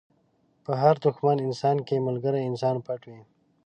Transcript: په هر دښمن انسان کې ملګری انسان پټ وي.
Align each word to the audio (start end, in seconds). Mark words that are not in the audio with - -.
په 0.63 0.71
هر 0.81 0.95
دښمن 1.05 1.37
انسان 1.47 1.77
کې 1.87 2.05
ملګری 2.07 2.41
انسان 2.49 2.75
پټ 2.85 3.01
وي. 3.09 3.21